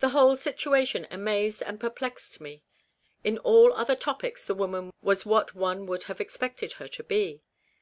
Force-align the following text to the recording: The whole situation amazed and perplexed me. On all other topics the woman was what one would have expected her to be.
The 0.00 0.10
whole 0.10 0.36
situation 0.36 1.06
amazed 1.10 1.62
and 1.62 1.80
perplexed 1.80 2.38
me. 2.38 2.64
On 3.24 3.38
all 3.38 3.72
other 3.72 3.96
topics 3.96 4.44
the 4.44 4.54
woman 4.54 4.92
was 5.00 5.24
what 5.24 5.54
one 5.54 5.86
would 5.86 6.02
have 6.02 6.20
expected 6.20 6.74
her 6.74 6.88
to 6.88 7.02
be. 7.02 7.40